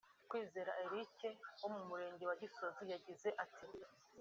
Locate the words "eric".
0.85-1.17